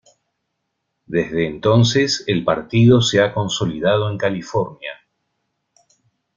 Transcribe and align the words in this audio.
Desde 1.05 1.45
entonces, 1.45 2.23
el 2.25 2.43
partido 2.43 3.03
se 3.03 3.21
ha 3.21 3.35
consolidado 3.35 4.09
en 4.09 4.17
California. 4.17 4.93